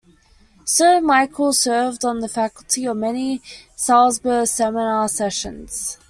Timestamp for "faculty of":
2.27-2.97